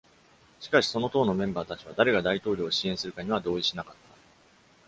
[0.59, 3.99] しかし、その党のメンバーたちは誰が大統領を支援するかには同意しなかった。